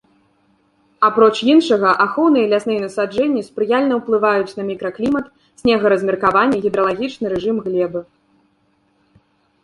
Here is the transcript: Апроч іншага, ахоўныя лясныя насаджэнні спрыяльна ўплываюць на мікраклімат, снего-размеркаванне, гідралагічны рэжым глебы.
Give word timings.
Апроч 1.07 1.33
іншага, 1.53 1.89
ахоўныя 2.05 2.47
лясныя 2.53 2.79
насаджэнні 2.85 3.43
спрыяльна 3.49 3.93
ўплываюць 3.99 4.55
на 4.59 4.63
мікраклімат, 4.69 5.25
снего-размеркаванне, 5.63 6.57
гідралагічны 6.63 7.25
рэжым 7.35 7.57
глебы. 7.67 8.01